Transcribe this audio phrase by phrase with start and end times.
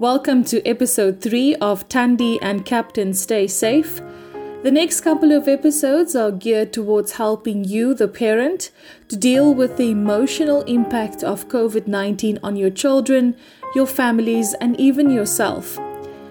[0.00, 4.00] Welcome to episode 3 of Thandi and Captain Stay Safe.
[4.62, 8.70] The next couple of episodes are geared towards helping you, the parent,
[9.08, 13.36] to deal with the emotional impact of COVID 19 on your children,
[13.74, 15.78] your families, and even yourself.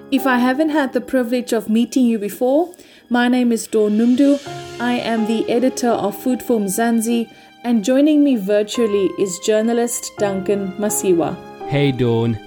[0.10, 2.74] If I haven't had the privilege of meeting you before,
[3.08, 4.40] my name is Dawn Noemdoe.
[4.82, 7.32] I am the editor of Food for Mzansi,
[7.64, 11.38] and joining me virtually is journalist Duncan Masiwa.
[11.68, 12.40] Hey Dawn,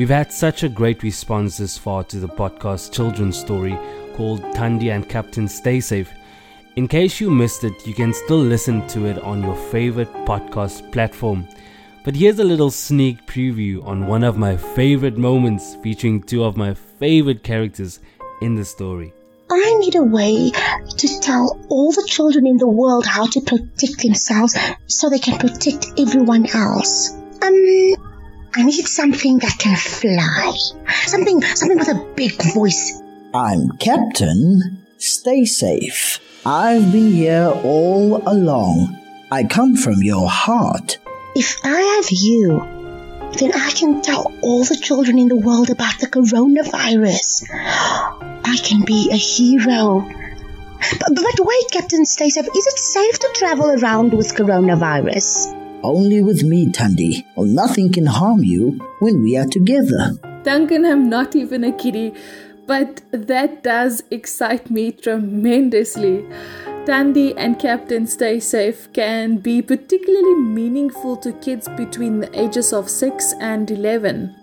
[0.00, 3.78] we've had such a great response this far to the podcast children's story
[4.14, 6.10] called Thandi and Captain Stay Safe.
[6.76, 10.90] In case you missed it, you can still listen to it on your favorite podcast
[10.90, 11.46] platform.
[12.02, 16.56] But here's a little sneak preview on one of my favorite moments featuring two of
[16.56, 18.00] my favorite characters
[18.40, 19.12] in the story.
[19.50, 20.50] I need a way
[20.96, 25.38] to tell all the children in the world how to protect themselves so they can
[25.38, 27.10] protect everyone else.
[27.42, 28.09] Um,
[28.54, 30.52] I need something that can fly.
[31.06, 33.00] Something, something with a big voice.
[33.32, 34.84] I'm Captain.
[34.98, 36.18] Stay safe.
[36.44, 38.98] I've been here all along.
[39.30, 40.98] I come from your heart.
[41.36, 42.58] If I have you,
[43.38, 47.44] then I can tell all the children in the world about the coronavirus.
[47.52, 50.00] I can be a hero.
[50.98, 55.56] But, but wait, Captain Stay Safe, is it safe to travel around with coronavirus?
[55.82, 57.24] Only with me, Thandi.
[57.36, 60.12] or nothing can harm you when we are together.
[60.42, 62.12] Duncan, I'm not even a kiddie,
[62.66, 66.24] but that does excite me tremendously.
[66.86, 72.88] Tandy and Captain Stay Safe can be particularly meaningful to kids between the ages of
[72.88, 74.34] 6 and 11.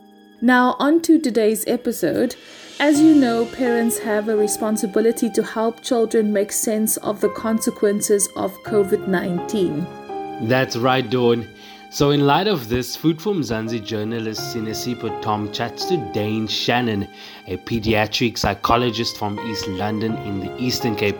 [0.42, 2.36] Now, on to today's episode.
[2.80, 8.30] As you know, parents have a responsibility to help children make sense of the consequences
[8.36, 10.07] of COVID 19.
[10.42, 11.48] That's right, Dawn.
[11.90, 17.08] So, in light of this, Food for Mzansi journalist Sinesipho Tom chats to Dane Shannon,
[17.48, 21.18] a pediatric psychologist from East London in the Eastern Cape.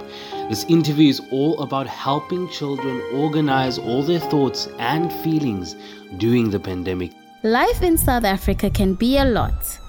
[0.50, 5.76] This interview is all about helping children organize all their thoughts and feelings
[6.18, 7.12] during the pandemic.
[7.44, 9.80] Life in South Africa can be a lot.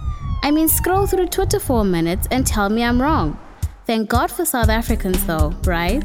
[0.43, 3.39] I mean, scroll through Twitter for a minute and tell me I'm wrong.
[3.85, 6.05] Thank God for South Africans, though, right?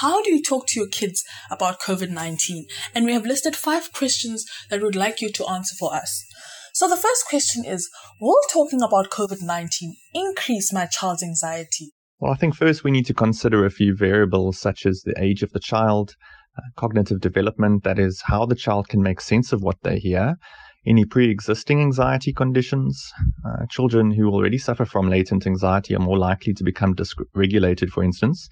[0.00, 2.64] how do you talk to your kids about COVID-19?
[2.94, 6.24] And we have listed five questions that we would like you to answer for us.
[6.72, 7.88] So the first question is,
[8.20, 9.68] will talking about COVID-19
[10.12, 11.92] increase my child's anxiety?
[12.18, 15.42] Well, I think first we need to consider a few variables such as the age
[15.42, 16.14] of the child,
[16.58, 20.34] uh, cognitive development, that is, how the child can make sense of what they hear,
[20.86, 23.12] any pre existing anxiety conditions.
[23.44, 28.02] Uh, children who already suffer from latent anxiety are more likely to become dysregulated, for
[28.02, 28.48] instance,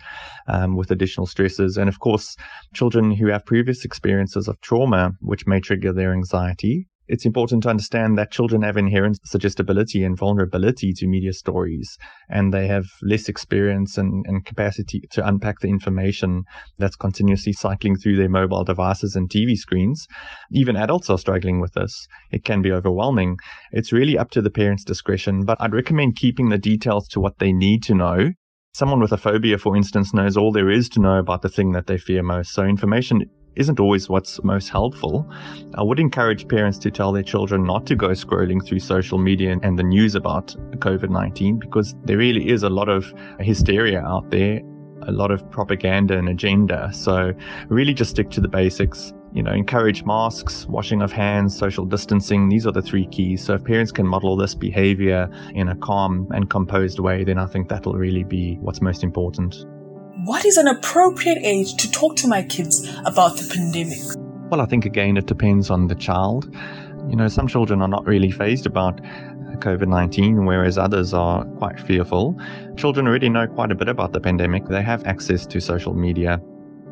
[0.49, 1.77] um, with additional stresses.
[1.77, 2.37] And of course,
[2.75, 7.69] children who have previous experiences of trauma, which may trigger their anxiety, it's important to
[7.69, 11.97] understand that children have inherent suggestibility and vulnerability to media stories,
[12.29, 16.45] and they have less experience and, and, capacity to unpack the information
[16.79, 20.07] that's continuously cycling through their mobile devices and TV screens.
[20.51, 22.07] Even adults are struggling with this.
[22.31, 23.37] It can be overwhelming.
[23.73, 27.39] It's really up to the parent's discretion, but I'd recommend keeping the details to what
[27.39, 28.31] they need to know
[28.75, 31.73] Someone with a phobia, for instance, knows all there is to know about the thing
[31.73, 32.55] that they fear most.
[32.55, 35.29] So information isn't always what's most helpful.
[35.75, 39.57] I would encourage parents to tell their children not to go scrolling through social media
[39.63, 44.31] and the news about COVID 19 because there really is a lot of hysteria out
[44.31, 44.61] there,
[45.03, 46.91] a lot of propaganda and agenda.
[46.93, 47.33] So,
[47.69, 49.13] really just stick to the basics.
[49.35, 52.51] You know, encourage masks, washing of hands, social distancing.
[52.51, 53.43] These are the three keys.
[53.43, 57.47] So, if parents can model this behavior in a calm and composed way, then I
[57.47, 59.65] think that'll really be what's most important.
[60.17, 63.99] What is an appropriate age to talk to my kids about the pandemic?
[64.51, 66.55] Well, I think again, it depends on the child.
[67.09, 69.01] You know, some children are not really fazed about
[69.61, 72.39] COVID 19, whereas others are quite fearful.
[72.77, 74.67] Children already know quite a bit about the pandemic.
[74.67, 76.43] They have access to social media,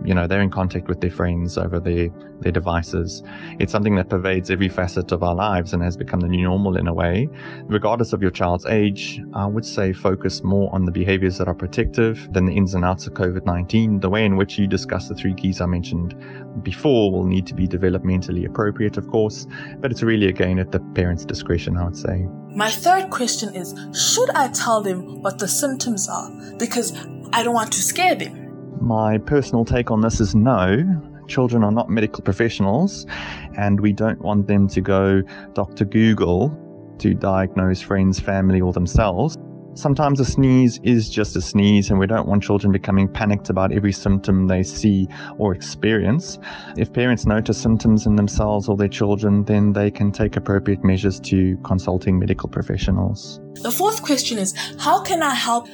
[0.05, 2.09] you know, they're in contact with their friends over their,
[2.41, 3.23] their devices.
[3.59, 6.77] It's something that pervades every facet of our lives and has become the new normal
[6.77, 7.29] in a way.
[7.67, 11.55] Regardless of your child's age, I would say focus more on the behaviors that are
[11.55, 14.01] protective than the ins and outs of COVID-19.
[14.01, 16.15] The way in which you discuss the three keys I mentioned
[16.63, 19.47] before will need to be developmentally appropriate, of course,
[19.79, 22.27] but it's really again at the parent's discretion, I would say.
[22.55, 26.31] My third question is, should I tell them what the symptoms are?
[26.57, 26.93] Because
[27.33, 28.40] I don't want to scare them.
[28.81, 30.83] My personal take on this is no.
[31.29, 33.07] Children are not medical professionals,
[33.57, 35.23] and we don't want them to go
[35.53, 35.85] Dr.
[35.85, 36.57] Google
[36.99, 39.37] to diagnose friends, family, or themselves.
[39.75, 43.71] Sometimes a sneeze is just a sneeze, and we don't want children becoming panicked about
[43.71, 45.07] every symptom they see
[45.39, 46.39] or experience.
[46.77, 51.21] If parents notice symptoms in themselves or their children, then they can take appropriate measures
[51.21, 53.41] to consulting medical professionals.
[53.63, 55.69] The fourth question is How can I help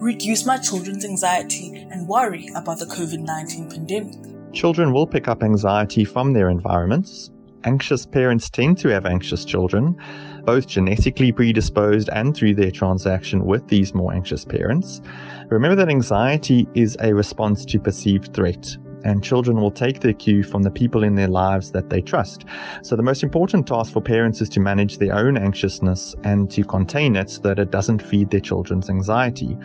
[0.00, 4.52] reduce my children's anxiety and worry about the COVID 19 pandemic?
[4.52, 7.30] Children will pick up anxiety from their environments.
[7.64, 9.96] Anxious parents tend to have anxious children,
[10.44, 15.00] both genetically predisposed and through their transaction with these more anxious parents.
[15.48, 20.44] Remember that anxiety is a response to perceived threat, and children will take their cue
[20.44, 22.44] from the people in their lives that they trust.
[22.82, 26.62] So, the most important task for parents is to manage their own anxiousness and to
[26.62, 29.58] contain it so that it doesn't feed their children's anxiety.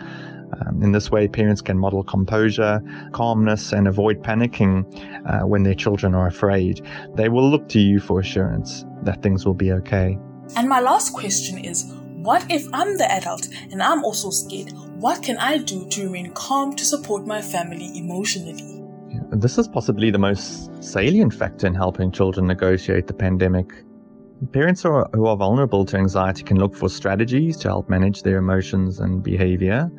[0.60, 4.84] Um, in this way, parents can model composure, calmness, and avoid panicking
[5.26, 6.80] uh, when their children are afraid.
[7.14, 10.18] They will look to you for assurance that things will be okay.
[10.56, 11.92] And my last question is
[12.24, 14.72] what if I'm the adult and I'm also scared?
[14.96, 18.82] What can I do to remain calm to support my family emotionally?
[19.30, 23.72] This is possibly the most salient factor in helping children negotiate the pandemic.
[24.52, 28.22] Parents who are, who are vulnerable to anxiety can look for strategies to help manage
[28.22, 29.90] their emotions and behavior.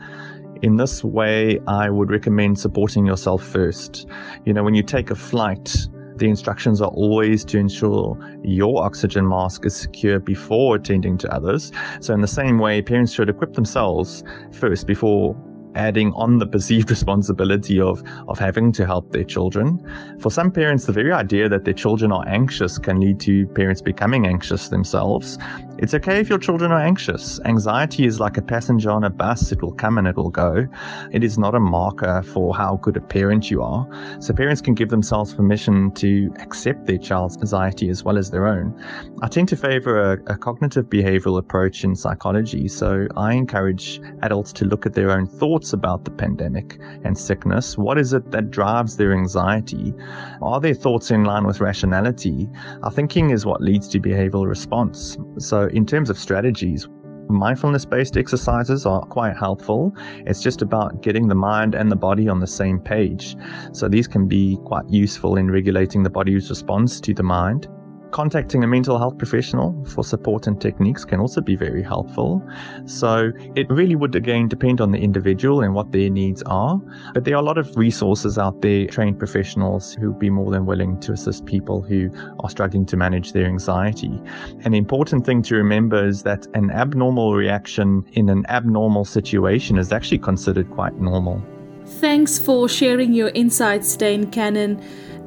[0.65, 4.07] In this way, I would recommend supporting yourself first.
[4.45, 5.71] You know, when you take a flight,
[6.15, 11.71] the instructions are always to ensure your oxygen mask is secure before attending to others.
[12.00, 15.35] So, in the same way, parents should equip themselves first before
[15.75, 19.79] adding on the perceived responsibility of, of having to help their children.
[20.19, 23.81] For some parents, the very idea that their children are anxious can lead to parents
[23.81, 25.38] becoming anxious themselves.
[25.77, 27.39] It's okay if your children are anxious.
[27.44, 30.66] Anxiety is like a passenger on a bus, it will come and it will go.
[31.12, 33.86] It is not a marker for how good a parent you are.
[34.22, 38.48] So parents can give themselves permission to accept their child's anxiety as well as their
[38.48, 38.74] own.
[39.22, 44.54] I tend to favor a, a cognitive behavioral approach in psychology, so I encourage adults
[44.54, 47.78] to look at their own thoughts about the pandemic and sickness.
[47.78, 49.94] What is it that drives their anxiety?
[50.42, 52.50] Are their thoughts in line with rationality?
[52.83, 55.18] Our thinking is what leads to behavioral response.
[55.38, 56.88] So in terms of strategies,
[57.29, 59.94] mindfulness based exercises are quite helpful.
[60.25, 63.35] It's just about getting the mind and the body on the same page.
[63.73, 67.67] So these can be quite useful in regulating the body's response to the mind.
[68.12, 72.42] Contacting a mental health professional for support and techniques can also be very helpful.
[72.86, 76.80] So it really would again depend on the individual and what their needs are.
[77.13, 80.50] But there are a lot of resources out there, trained professionals who would be more
[80.50, 82.10] than willing to assist people who
[82.40, 84.22] are struggling to manage their anxiety.
[84.63, 89.92] An important thing to remember is that an abnormal reaction in an abnormal situation is
[89.92, 91.44] actually considered quite normal.
[91.85, 94.81] Thanks for sharing your insights, Dane Cannon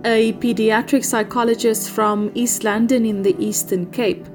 [0.04, 4.26] a pediatric psychologist from East London in the Eastern Cape.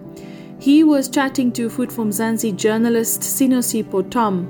[0.59, 4.49] He was chatting to Food for Mzansi journalist Sinesipho Tom.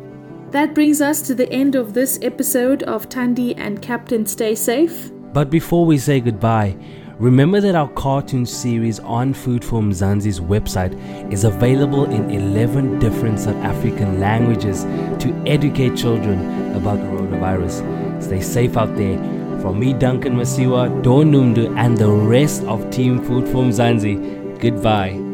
[0.52, 5.12] That brings us to the end of this episode of Thandi and Captain Stay Safe.
[5.34, 6.76] But before we say goodbye,
[7.20, 10.94] remember that our cartoon series on Food for Mzansi's website
[11.32, 14.84] is available in 11 different South African languages
[15.24, 18.22] to educate children about the coronavirus.
[18.22, 19.18] Stay safe out there
[19.62, 25.33] from me, Duncan Masiwa, Dawn Noemdoe, and the rest of Team Food for Mzansi, goodbye.